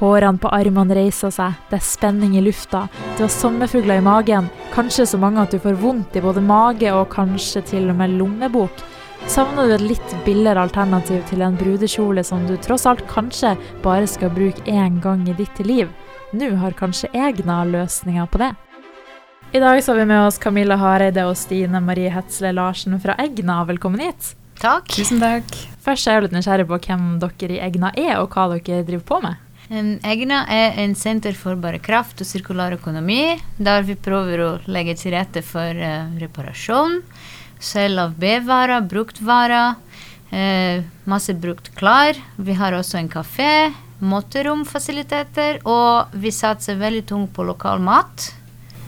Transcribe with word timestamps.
Hårene 0.00 0.40
på 0.40 0.48
armene 0.56 0.96
reiser 0.96 1.32
seg, 1.34 1.58
det 1.68 1.76
er 1.76 1.84
spenning 1.84 2.38
i 2.38 2.40
lufta, 2.40 2.86
du 3.18 3.26
har 3.26 3.32
sommerfugler 3.34 4.00
i 4.00 4.04
magen, 4.04 4.46
kanskje 4.72 5.04
så 5.10 5.18
mange 5.20 5.42
at 5.42 5.52
du 5.52 5.58
får 5.60 5.76
vondt 5.82 6.16
i 6.16 6.22
både 6.24 6.40
mage 6.40 6.88
og 6.96 7.10
kanskje 7.12 7.60
til 7.68 7.90
og 7.92 7.98
med 7.98 8.14
lommebok. 8.16 8.80
Savner 9.28 9.68
du 9.68 9.74
et 9.74 9.84
litt 9.84 10.14
billigere 10.24 10.62
alternativ 10.64 11.20
til 11.28 11.44
en 11.44 11.58
brudekjole 11.60 12.24
som 12.24 12.46
du 12.48 12.54
tross 12.64 12.86
alt 12.88 13.04
kanskje 13.10 13.52
bare 13.84 14.08
skal 14.08 14.32
bruke 14.32 14.64
én 14.64 14.96
gang 15.04 15.26
i 15.28 15.36
ditt 15.36 15.60
liv? 15.66 15.92
Nå 16.32 16.48
har 16.62 16.78
kanskje 16.78 17.12
Egna 17.12 17.60
løsninger 17.68 18.32
på 18.32 18.40
det. 18.40 18.54
I 19.52 19.60
dag 19.60 19.82
så 19.84 19.92
har 19.92 20.00
vi 20.00 20.08
med 20.14 20.22
oss 20.30 20.40
Camilla 20.40 20.80
Hareide 20.80 21.26
og 21.28 21.36
Stine 21.36 21.82
Marie 21.84 22.08
Hetzle 22.14 22.54
Larsen 22.56 22.96
fra 23.02 23.18
Egna. 23.20 23.60
Velkommen 23.68 24.00
hit. 24.00 24.32
Takk. 24.62 24.88
Tusen 24.96 25.20
takk. 25.20 25.44
Først 25.84 26.08
er 26.08 26.16
jeg 26.16 26.28
litt 26.28 26.38
nysgjerrig 26.38 26.68
på 26.70 26.80
hvem 26.88 27.06
dere 27.20 27.56
i 27.56 27.62
Egna 27.68 27.92
er, 27.98 28.16
og 28.22 28.32
hva 28.32 28.48
dere 28.54 28.84
driver 28.86 29.06
på 29.12 29.22
med. 29.28 29.49
Egna 29.70 30.40
er 30.50 30.80
en 30.82 30.96
senter 30.98 31.36
for 31.38 31.54
bærekraft 31.54 32.18
og 32.24 32.26
sirkulær 32.26 32.74
økonomi, 32.74 33.36
der 33.54 33.84
vi 33.86 33.94
prøver 33.94 34.42
å 34.42 34.48
legge 34.66 34.96
til 34.98 35.14
rette 35.14 35.44
for 35.46 35.78
uh, 35.78 36.10
reparasjon, 36.18 36.96
selv 37.62 38.02
av 38.02 38.16
B-varer, 38.18 38.82
bruktvarer, 38.90 39.78
uh, 40.34 40.82
masse 41.06 41.36
brukt 41.38 41.70
klær. 41.78 42.18
Vi 42.34 42.58
har 42.58 42.74
også 42.74 42.98
en 42.98 43.12
kafé, 43.12 43.70
måteromfasiliteter, 44.02 45.62
og 45.62 46.18
vi 46.18 46.34
satser 46.34 46.80
veldig 46.80 47.06
tungt 47.06 47.34
på 47.36 47.46
lokal 47.46 47.78
mat 47.84 48.32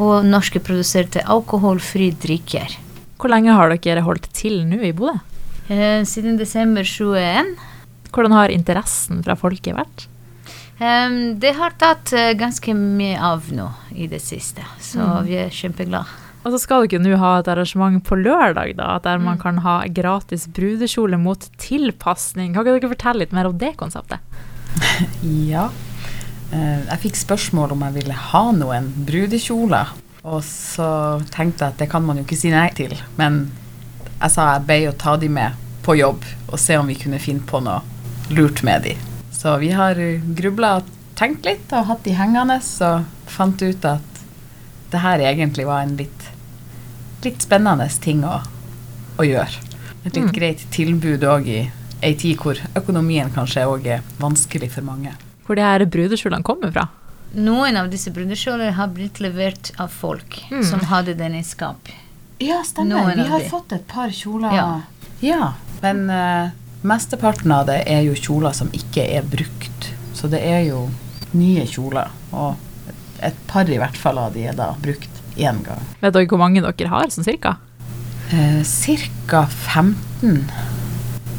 og 0.03 0.27
norske 0.27 0.59
produserte 0.65 1.23
alkoholfri 1.31 2.11
drikker. 2.19 2.75
Hvor 3.23 3.31
lenge 3.31 3.55
har 3.55 3.71
dere 3.77 4.03
holdt 4.03 4.33
til 4.35 4.65
nå 4.67 4.83
i 4.83 4.91
Bodø? 4.91 5.21
Uh, 5.71 6.03
siden 6.03 6.41
desember 6.41 6.83
21. 6.83 7.55
Hvordan 8.11 8.35
har 8.35 8.51
interessen 8.51 9.23
fra 9.23 9.39
folket 9.39 9.79
vært? 9.79 10.09
Um, 10.83 11.39
det 11.39 11.53
har 11.55 11.75
tatt 11.79 12.11
uh, 12.17 12.33
ganske 12.35 12.73
mye 12.75 13.19
av 13.23 13.45
nå 13.55 13.69
i 13.95 14.09
det 14.11 14.19
siste, 14.25 14.65
så 14.83 14.99
Mm. 14.99 15.27
vi 15.29 15.37
er 15.45 15.51
kjempeglade. 15.55 16.07
Og 16.45 16.51
så 16.53 16.59
skal 16.59 16.89
dere 16.91 16.99
nå 17.05 17.17
ha 17.21 17.39
et 17.39 17.47
arrangement 17.53 18.03
på 18.03 18.17
lørdag, 18.19 18.75
da, 18.77 18.99
der 18.99 19.19
man 19.23 19.37
Mm. 19.37 19.43
kan 19.43 19.59
ha 19.63 19.77
gratis 19.87 20.49
brudekjole 20.49 21.19
mot 21.21 21.39
tilpasning. 21.59 22.53
Kan 22.55 22.65
ikke 22.67 22.81
dere 22.81 22.91
fortelle 22.97 23.19
litt 23.23 23.33
mer 23.33 23.47
om 23.47 23.59
det 23.59 23.77
konseptet? 23.77 24.19
Ja. 25.23 25.69
Uh, 26.53 26.83
Jeg 26.89 26.99
fikk 27.05 27.17
spørsmål 27.17 27.73
om 27.73 27.81
jeg 27.87 27.95
ville 28.03 28.13
ha 28.15 28.43
noen 28.53 28.91
brudekjoler. 29.07 29.87
Og 30.25 30.43
så 30.43 31.23
tenkte 31.31 31.65
jeg 31.65 31.73
at 31.73 31.79
det 31.79 31.91
kan 31.91 32.03
man 32.05 32.17
jo 32.19 32.25
ikke 32.25 32.37
si 32.39 32.51
nei 32.51 32.69
til. 32.71 32.93
Men 33.19 33.51
jeg 34.21 34.31
sa 34.31 34.53
jeg 34.55 34.67
ble 34.67 34.81
å 34.91 34.97
ta 34.99 35.17
de 35.17 35.29
med 35.29 35.53
på 35.83 35.97
jobb 35.99 36.23
og 36.51 36.59
se 36.59 36.77
om 36.79 36.87
vi 36.87 36.95
kunne 36.95 37.19
finne 37.19 37.41
på 37.47 37.63
noe 37.63 37.81
lurt 38.31 38.63
med 38.63 38.83
de. 38.83 38.97
Så 39.43 39.57
vi 39.59 39.73
har 39.75 39.99
grubla 40.39 40.77
og 40.79 40.91
tenkt 41.19 41.45
litt 41.49 41.73
og 41.75 41.89
hatt 41.89 42.05
de 42.07 42.15
hengende 42.15 42.61
og 42.87 43.05
fant 43.27 43.63
ut 43.63 43.85
at 43.89 44.21
det 44.93 45.01
her 45.03 45.19
egentlig 45.25 45.65
var 45.67 45.83
en 45.83 45.97
litt, 45.99 46.29
litt 47.25 47.43
spennende 47.43 47.89
ting 48.05 48.23
å, 48.29 48.37
å 49.19 49.27
gjøre. 49.27 49.59
Et 50.05 50.15
litt 50.15 50.25
Mm. 50.29 50.33
greit 50.35 50.63
tilbud 50.75 51.23
òg 51.27 51.47
i 51.49 51.61
ei 52.03 52.15
tid 52.19 52.37
hvor 52.43 52.59
økonomien 52.77 53.31
kanskje 53.35 53.67
òg 53.67 53.87
er 53.87 54.03
vanskelig 54.19 54.71
for 54.71 54.83
mange. 54.83 55.13
Hvor 55.47 55.57
de 55.59 55.63
her 55.63 55.85
brudekjolene 55.87 56.43
kommer 56.47 56.73
fra? 56.75 56.89
Noen 57.35 57.77
av 57.81 57.89
disse 57.91 58.11
brudekjolene 58.13 58.73
har 58.77 58.89
blitt 58.89 59.19
levert 59.21 59.71
av 59.81 59.89
folk 59.91 60.43
Mm. 60.51 60.63
som 60.65 60.81
hadde 60.81 61.15
den 61.17 61.35
i 61.35 61.43
skap. 61.43 61.89
Ja, 62.41 62.63
stemmer. 62.63 62.95
Noen 63.07 63.17
Vi 63.23 63.29
har 63.31 63.39
de. 63.41 63.49
fått 63.49 63.73
et 63.73 63.87
par 63.89 64.09
kjoler. 64.11 64.53
Ja. 64.53 64.81
Ja, 65.23 65.53
men 65.83 66.11
eh, 66.11 66.51
mesteparten 66.87 67.53
av 67.55 67.67
det 67.71 67.83
er 67.91 68.03
jo 68.07 68.19
kjoler 68.19 68.55
som 68.57 68.71
ikke 68.75 69.05
er 69.17 69.27
brukt. 69.27 69.91
Så 70.15 70.31
det 70.31 70.43
er 70.47 70.67
jo 70.69 70.87
nye 71.37 71.65
kjoler. 71.69 72.13
Og 72.33 72.57
et 73.23 73.39
par 73.51 73.71
i 73.71 73.79
hvert 73.81 73.99
fall 73.99 74.19
av 74.19 74.35
de 74.35 74.47
er 74.51 74.57
da 74.59 74.73
brukt 74.83 75.23
én 75.39 75.63
gang. 75.65 75.83
Vet 76.03 76.15
dere 76.15 76.29
hvor 76.31 76.43
mange 76.43 76.63
dere 76.65 76.93
har, 76.93 77.11
sånn 77.13 77.27
cirka? 77.27 77.57
Eh, 78.33 78.63
cirka 78.67 79.45
15 79.47 80.47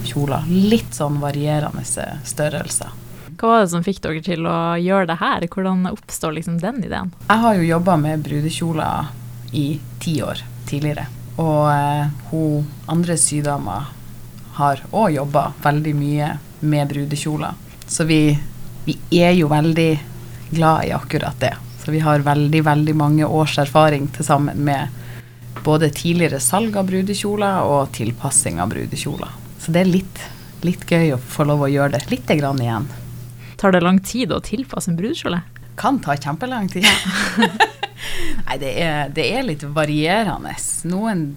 kjoler. 0.07 0.45
Litt 0.47 0.93
sånn 0.95 1.19
varierende 1.23 1.83
størrelser. 1.83 2.93
Hva 3.33 3.49
var 3.49 3.63
det 3.63 3.71
som 3.73 3.83
fikk 3.83 3.99
dere 4.03 4.21
til 4.23 4.45
å 4.47 4.75
gjøre 4.79 5.09
det 5.09 5.17
her? 5.19 5.47
Hvordan 5.51 5.87
oppstår 5.89 6.37
liksom 6.37 6.59
den 6.61 6.83
ideen? 6.85 7.11
Jeg 7.27 7.43
har 7.43 7.57
jo 7.57 7.65
jobba 7.67 7.97
med 7.99 8.23
brudekjoler 8.23 9.09
i 9.57 9.67
ti 10.03 10.19
år 10.23 10.43
tidligere. 10.69 11.07
Og 11.41 11.65
eh, 11.73 12.13
hun 12.29 12.69
andre 12.93 13.17
sydama 13.17 13.79
har 14.53 14.81
òg 14.91 15.15
jobba 15.15 15.51
veldig 15.63 15.93
mye 15.97 16.31
med 16.63 16.87
brudekjoler. 16.87 17.53
Så 17.87 18.05
vi, 18.09 18.37
vi 18.85 18.97
er 19.19 19.31
jo 19.37 19.49
veldig 19.51 19.91
glad 20.53 20.85
i 20.85 20.91
akkurat 20.91 21.39
det. 21.39 21.53
Så 21.83 21.91
vi 21.91 21.99
har 21.99 22.19
veldig, 22.19 22.61
veldig 22.63 22.95
mange 22.95 23.25
års 23.25 23.57
erfaring 23.59 24.07
til 24.15 24.25
sammen 24.25 24.61
med 24.63 24.87
både 25.63 25.89
tidligere 25.89 26.39
salg 26.39 26.77
av 26.77 26.87
brudekjoler 26.87 27.65
og 27.67 27.91
tilpassing 27.95 28.61
av 28.61 28.71
brudekjoler. 28.71 29.33
Så 29.59 29.71
det 29.71 29.83
er 29.83 29.91
litt, 29.91 30.23
litt 30.63 30.85
gøy 30.89 31.15
å 31.15 31.19
få 31.19 31.47
lov 31.47 31.65
å 31.65 31.71
gjøre 31.71 31.97
det 31.97 32.11
lite 32.11 32.37
grann 32.39 32.61
igjen. 32.61 32.87
Tar 33.59 33.75
det 33.75 33.83
lang 33.83 33.99
tid 34.03 34.31
å 34.35 34.41
tilpasse 34.43 34.91
en 34.91 34.99
brudekjole? 34.99 35.41
Kan 35.79 35.99
ta 36.03 36.15
kjempelang 36.15 36.69
tid. 36.71 36.87
Nei, 38.45 38.57
det 38.61 38.73
er, 38.83 39.09
det 39.15 39.27
er 39.33 39.47
litt 39.47 39.63
varierende. 39.63 40.53
Noen 40.87 41.31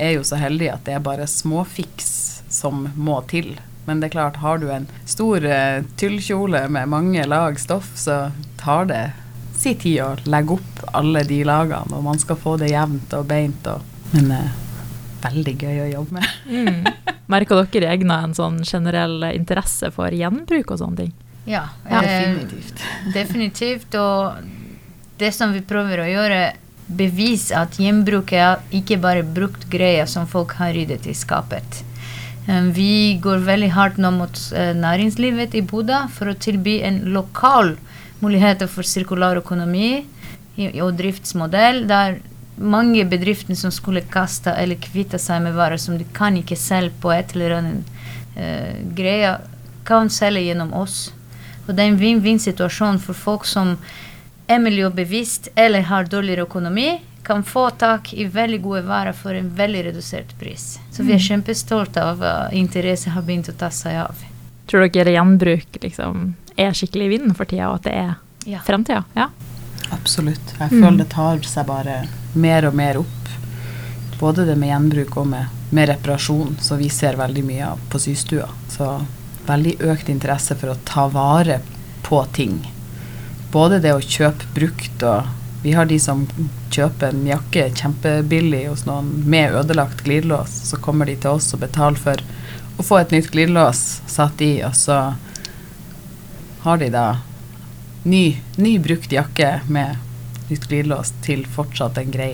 er 0.00 0.14
jo 0.16 0.24
så 0.24 0.38
heldige 0.40 0.76
at 0.76 0.84
det 0.86 0.96
er 0.96 1.04
bare 1.04 1.28
småfiks 1.28 2.29
som 2.60 2.86
må 2.96 3.18
til. 3.30 3.54
Men 3.88 4.00
det 4.02 4.10
er 4.10 4.16
klart, 4.18 4.38
har 4.44 4.60
du 4.60 4.68
en 4.70 4.86
stor 5.08 5.42
uh, 5.42 5.80
tyllkjole 5.98 6.66
med 6.70 6.90
mange 6.92 7.24
lag 7.26 7.56
stoff, 7.58 7.88
så 7.98 8.28
tar 8.60 8.90
det 8.92 9.04
si 9.60 9.74
tid 9.76 10.00
å 10.04 10.10
legge 10.30 10.54
opp 10.56 10.84
alle 10.96 11.24
de 11.28 11.40
lagene, 11.48 11.96
og 11.96 12.04
man 12.06 12.20
skal 12.20 12.38
få 12.40 12.54
det 12.60 12.70
jevnt 12.72 13.12
og 13.16 13.26
beint. 13.28 13.66
Og, 13.72 13.82
men 14.14 14.30
uh, 14.36 14.52
veldig 15.24 15.56
gøy 15.60 15.82
å 15.86 15.90
jobbe 15.96 16.20
med. 16.20 16.30
Mm. 16.50 16.86
Merker 17.30 17.60
dere 17.70 17.92
Egna 17.94 18.16
en 18.26 18.32
sånn 18.34 18.56
generell 18.66 19.22
interesse 19.30 19.92
for 19.94 20.10
gjenbruk 20.10 20.72
og 20.74 20.80
sånne 20.80 21.04
ting? 21.04 21.12
Ja, 21.46 21.68
Ja, 21.86 22.00
eh, 22.02 22.32
definitivt. 22.34 22.80
definitivt. 23.14 23.94
Og 23.94 24.40
det 25.20 25.30
som 25.36 25.52
vi 25.54 25.62
prøver 25.62 26.02
å 26.02 26.08
gjøre, 26.10 26.40
bevise 26.90 27.54
at 27.54 27.78
gjenbruk 27.78 28.32
er 28.34 28.58
ikke 28.74 28.98
bare 28.98 29.22
brukt 29.22 29.68
greier 29.70 30.10
som 30.10 30.26
folk 30.26 30.56
har 30.58 30.74
ryddet 30.74 31.06
i 31.06 31.14
skapet. 31.14 31.84
Eh, 32.50 32.62
Vi 32.62 33.18
går 33.22 33.44
veldig 33.46 33.70
hardt 33.76 34.00
nå 34.02 34.10
mot 34.14 34.40
eh, 34.56 34.72
næringslivet 34.76 35.54
i 35.54 35.62
Bodø 35.62 36.02
for 36.14 36.30
å 36.30 36.38
tilby 36.46 36.80
en 36.86 37.04
lokal 37.14 37.76
mulighet 38.20 38.66
for 38.68 38.86
sirkular 38.86 39.38
økonomi 39.40 40.02
og 40.82 40.96
driftsmodell, 40.98 41.86
der 41.88 42.18
mange 42.60 43.06
bedrifter 43.08 43.56
som 43.56 43.72
skulle 43.72 44.02
kaste 44.12 44.52
eller 44.52 44.76
kvitte 44.82 45.16
seg 45.18 45.40
med 45.46 45.54
varer 45.56 45.80
som 45.80 45.96
de 45.96 46.04
kan 46.12 46.36
ikke 46.36 46.58
selge 46.58 46.92
på 47.00 47.14
et 47.14 47.32
eller 47.32 47.54
annet 47.56 47.94
uh, 48.36 48.74
greie, 48.98 49.30
kan 49.88 50.12
selge 50.12 50.42
gjennom 50.44 50.74
oss. 50.76 51.14
Og 51.64 51.72
det 51.72 51.86
er 51.86 51.94
en 51.94 52.00
vinn-vinn-situasjon 52.02 53.00
for 53.00 53.16
folk 53.16 53.48
som 53.48 53.78
er 54.50 54.60
miljøbevisst 54.60 55.48
eller 55.56 55.88
har 55.88 56.10
dårligere 56.12 56.44
økonomi, 56.44 56.98
kan 57.30 57.44
få 57.46 57.68
tak 57.78 58.10
i 58.18 58.26
veldig 58.26 58.58
gode 58.64 58.82
varer 58.88 59.14
for 59.16 59.36
en 59.38 59.52
veldig 59.56 59.84
redusert 59.90 60.32
pris. 60.40 60.78
Så 60.90 61.04
vi 61.06 61.14
er 61.14 61.22
kjempestolte 61.22 62.02
av 62.02 62.22
at 62.26 62.52
interesse 62.58 63.10
har 63.14 63.22
begynt 63.26 63.48
å 63.52 63.54
ta 63.60 63.68
seg 63.74 64.00
av. 64.02 64.18
Tror 64.70 64.88
dere 64.90 65.14
gjenbruk 65.14 65.78
liksom 65.82 66.32
er 66.58 66.74
skikkelig 66.76 67.06
i 67.06 67.12
vinden 67.14 67.34
for 67.38 67.46
tida, 67.50 67.68
og 67.70 67.80
at 67.80 67.86
det 67.88 67.94
er 67.94 68.14
Ja. 68.46 68.58
fremtida? 68.66 69.04
Ja. 69.16 69.28
Absolutt. 69.92 70.54
Jeg 70.58 70.70
Mm. 70.70 70.82
føler 70.82 70.98
det 70.98 71.08
tar 71.10 71.38
seg 71.42 71.66
bare 71.66 72.08
mer 72.34 72.66
og 72.66 72.74
mer 72.74 72.98
opp. 72.98 73.06
Både 74.20 74.44
det 74.46 74.56
med 74.58 74.68
gjenbruk 74.70 75.16
og 75.16 75.26
med, 75.26 75.46
med 75.72 75.88
reparasjon, 75.88 76.56
som 76.60 76.78
vi 76.78 76.88
ser 76.88 77.14
veldig 77.16 77.44
mye 77.44 77.66
av 77.72 77.78
på 77.90 77.98
systua. 77.98 78.48
Så 78.68 79.06
veldig 79.46 79.78
økt 79.78 80.08
interesse 80.08 80.54
for 80.56 80.68
å 80.74 80.78
ta 80.84 81.08
vare 81.08 81.60
på 82.02 82.24
ting. 82.32 82.60
Både 83.50 83.80
det 83.80 83.92
å 83.94 84.00
kjøpe 84.00 84.44
brukt 84.54 85.02
og 85.02 85.24
Vi 85.62 85.72
har 85.72 85.86
de 85.86 85.98
som 86.00 86.24
kjøper 86.72 87.12
en 87.12 87.26
jakke 87.28 87.66
kjempebillig 87.76 88.62
hos 88.70 88.86
noen 88.88 89.10
med 89.28 89.56
ødelagt 89.60 90.04
glidelås. 90.06 90.54
Så 90.70 90.80
kommer 90.80 91.08
de 91.10 91.18
til 91.20 91.36
oss 91.36 91.50
og 91.52 91.60
betaler 91.64 92.00
for 92.00 92.22
å 92.80 92.86
få 92.86 93.02
et 93.02 93.12
nytt 93.12 93.28
glidelås 93.34 94.00
satt 94.08 94.40
i, 94.40 94.54
og 94.64 94.72
så 94.76 95.00
har 96.64 96.80
de 96.80 96.88
da 96.94 97.06
ny, 98.08 98.40
ny 98.56 98.78
brukt 98.80 99.12
jakke 99.12 99.58
med 99.68 100.00
nytt 100.48 100.64
glidelås 100.70 101.12
til 101.26 101.44
fortsatt 101.44 102.00
en 102.00 102.12
grei, 102.14 102.32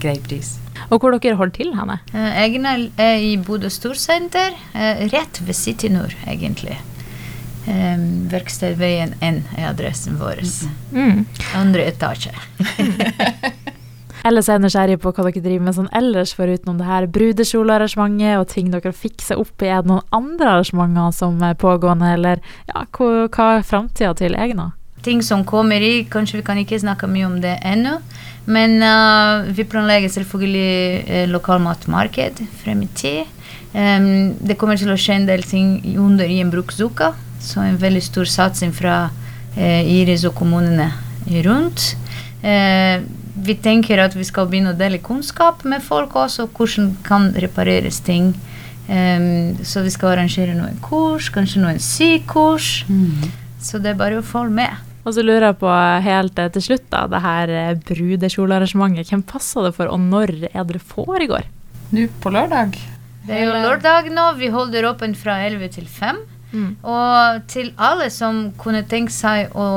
grei 0.00 0.16
pris. 0.24 0.56
Og 0.88 1.00
hvor 1.00 1.14
dere 1.14 1.36
holder 1.36 1.56
til 1.56 1.76
henne? 1.76 2.00
Jeg 2.12 2.64
er 2.64 3.20
i 3.20 3.36
Bodø 3.40 3.68
Storsenter, 3.72 4.56
eh, 4.72 5.04
rett 5.12 5.40
ved 5.44 5.56
City 5.56 5.92
Nord, 5.92 6.16
egentlig. 6.26 6.80
Eh, 7.70 8.04
Verkstedveien 8.32 9.14
N 9.20 9.42
er 9.56 9.70
adressen 9.70 10.18
vår. 10.20 10.42
Mm. 10.92 11.24
Andre 11.56 11.88
etasje. 11.92 12.34
Ellers 14.24 14.46
er 14.48 14.56
jeg 14.56 14.64
nysgjerrig 14.64 15.00
på 15.02 15.10
hva 15.12 15.26
dere 15.26 15.42
driver 15.44 15.66
med 15.66 15.74
sånn 15.76 15.90
ellers, 15.92 16.30
forutenom 16.32 16.78
det 16.80 16.86
her 16.88 17.04
brudekjolearrangementet 17.12 18.38
og 18.40 18.46
ting 18.48 18.70
dere 18.72 18.94
fikser 18.96 19.36
opp 19.42 19.60
i. 19.60 19.68
Er 19.68 19.82
det 19.84 19.90
noen 19.90 20.06
andre 20.16 20.54
arrangementer 20.54 21.10
som 21.12 21.36
er 21.44 21.58
pågående, 21.60 22.14
eller 22.16 22.40
ja, 22.70 22.86
hva, 22.96 23.26
hva 23.28 23.50
er 23.58 23.68
framtida 23.68 24.14
til 24.16 24.38
Egna? 24.38 24.70
ting 25.04 25.22
som 25.22 25.44
kommer 25.44 25.80
i. 25.84 26.04
Kanskje 26.10 26.40
vi 26.40 26.46
kan 26.46 26.60
ikke 26.60 26.80
snakke 26.80 27.08
mye 27.10 27.28
om 27.28 27.38
det 27.42 27.58
ennå. 27.66 27.98
Men 28.44 28.76
uh, 28.84 29.46
vi 29.56 29.66
planlegger 29.68 30.12
selvfølgelig 30.12 31.04
uh, 31.08 31.24
lokalmatmarked 31.32 32.44
frem 32.62 32.84
i 32.84 32.90
tid. 32.96 33.30
Um, 33.74 34.34
det 34.40 34.58
kommer 34.60 34.78
til 34.80 34.92
å 34.92 34.98
skje 35.00 35.18
en 35.18 35.28
del 35.28 35.44
ting 35.48 35.76
under 36.00 36.30
i 36.30 36.40
en 36.44 36.52
bruksuke. 36.52 37.12
Så 37.44 37.60
en 37.60 37.76
veldig 37.80 38.02
stor 38.04 38.28
satsing 38.30 38.72
fra 38.74 39.10
eh, 39.56 39.84
Iris 40.00 40.24
og 40.24 40.34
kommunene 40.38 40.88
rundt. 41.44 41.92
Eh, 42.40 43.04
vi 43.34 43.56
tenker 43.60 44.00
at 44.00 44.14
vi 44.16 44.24
skal 44.24 44.48
begynne 44.48 44.72
å 44.72 44.78
dele 44.78 45.02
kunnskap 45.02 45.64
med 45.68 45.82
folk 45.84 46.14
også, 46.16 46.48
hvordan 46.54 46.94
kan 47.06 47.32
repareres 47.36 48.00
ting. 48.04 48.32
Um, 48.84 49.56
så 49.64 49.80
vi 49.80 49.92
skal 49.92 50.12
arrangere 50.12 50.52
noen 50.52 50.76
kurs, 50.84 51.30
kanskje 51.32 51.62
noen 51.62 51.80
sykurs. 51.80 52.84
Mm. 52.88 53.30
Så 53.64 53.80
det 53.80 53.94
er 53.94 54.00
bare 54.00 54.20
å 54.20 54.26
følge 54.26 54.58
med. 54.60 54.82
Og 55.04 55.16
så 55.16 55.24
lurer 55.24 55.50
jeg 55.50 55.60
på 55.60 55.72
helt 56.04 56.38
eh, 56.40 56.50
til 56.52 56.64
slutt, 56.64 56.84
da, 56.92 57.04
det 57.12 57.20
her 57.24 57.52
eh, 57.52 57.72
brudekjolearrangementet. 57.88 59.10
Hvem 59.12 59.24
passer 59.28 59.66
det 59.66 59.74
for, 59.76 59.90
og 59.92 60.00
når 60.00 60.34
er 60.50 60.68
det 60.68 60.80
i 60.80 60.84
foregår? 60.92 61.48
Nå 61.92 62.06
på 62.24 62.32
lørdag. 62.32 62.78
Det 63.24 63.36
er 63.36 63.44
jo 63.48 63.56
lørdag 63.56 64.08
nå. 64.12 64.30
Vi 64.40 64.48
holder 64.52 64.88
åpen 64.88 65.16
fra 65.16 65.36
11 65.44 65.74
til 65.76 65.88
5. 65.88 66.22
Mm. 66.52 66.74
Og 66.82 67.46
til 67.50 67.72
alle 67.76 68.10
som 68.14 68.48
kunne 68.60 68.84
tenke 68.88 69.12
seg 69.14 69.54
å 69.56 69.68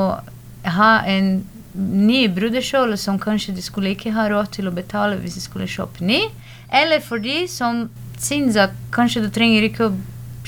ha 0.78 0.90
en 1.08 1.46
ny 1.78 2.26
brudekjole 2.34 2.96
som 2.98 3.18
kanskje 3.22 3.54
de 3.54 3.62
skulle 3.62 3.94
ikke 3.94 4.12
ha 4.16 4.26
råd 4.30 4.50
til 4.56 4.68
å 4.68 4.74
betale 4.74 5.18
hvis 5.20 5.38
de 5.38 5.44
skulle 5.44 5.70
kjøpe 5.70 6.04
ny, 6.04 6.24
eller 6.74 7.00
for 7.04 7.22
de 7.22 7.44
som 7.50 7.86
syns 8.18 8.58
at 8.58 8.74
kanskje 8.94 9.22
du 9.24 9.30
trenger 9.32 9.68
ikke 9.68 9.88
å 9.88 9.96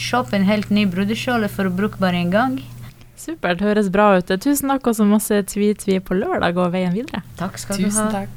kjøpe 0.00 0.36
en 0.36 0.48
helt 0.48 0.70
ny 0.74 0.86
brudekjole 0.90 1.48
for 1.52 1.68
å 1.68 1.74
bruke 1.74 2.00
bare 2.02 2.18
en 2.18 2.32
gang. 2.34 2.60
Supert, 3.20 3.60
høres 3.60 3.90
bra 3.92 4.14
ut. 4.16 4.30
Tusen 4.40 4.72
takk 4.72 4.86
og 4.88 4.96
så 4.96 5.04
masse 5.04 5.42
tvi-tvi 5.52 5.98
på 6.00 6.16
lørdag 6.16 6.56
og 6.56 6.72
veien 6.72 6.94
videre. 6.96 7.20
Takk 7.36 7.58
skal 7.60 7.76
du 7.76 7.84
Tusen 7.84 8.06
ha. 8.06 8.12
takk. 8.14 8.28